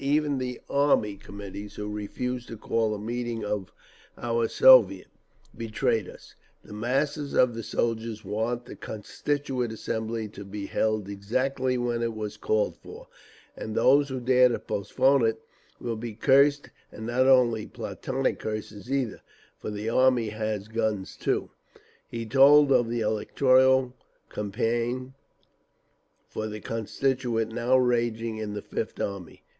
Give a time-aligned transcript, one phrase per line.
[0.03, 3.71] Even the Army Committees, who refused to call a meeting of
[4.17, 5.05] our Soviet,
[5.55, 6.33] betrayed us….
[6.63, 12.15] The masses of the soldiers want the Constituent Assembly to be held exactly when it
[12.15, 13.09] was called for,
[13.55, 15.39] and those who dare to postpone it
[15.79, 19.21] will be cursed—and not only platonic curses either,
[19.59, 21.51] for the Army has guns too…."
[22.09, 23.93] He told of the electoral
[24.31, 25.13] campaign
[26.27, 29.43] for the Constituent now raging in the Fifth Army.